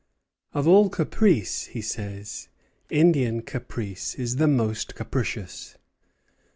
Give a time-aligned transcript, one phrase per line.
[0.53, 2.47] "Of all caprice," he says,
[2.89, 5.77] "Indian caprice is the most capricious."